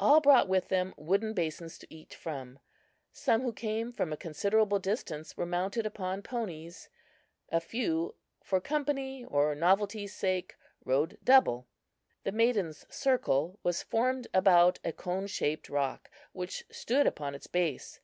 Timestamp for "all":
0.00-0.22